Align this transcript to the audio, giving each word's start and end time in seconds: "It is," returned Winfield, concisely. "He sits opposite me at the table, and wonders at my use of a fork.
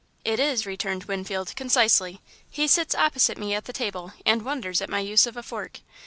"It 0.25 0.39
is," 0.39 0.65
returned 0.65 1.03
Winfield, 1.03 1.55
concisely. 1.55 2.21
"He 2.49 2.67
sits 2.67 2.95
opposite 2.95 3.37
me 3.37 3.53
at 3.53 3.65
the 3.65 3.71
table, 3.71 4.13
and 4.25 4.41
wonders 4.43 4.81
at 4.81 4.89
my 4.89 4.99
use 5.01 5.27
of 5.27 5.37
a 5.37 5.43
fork. 5.43 5.81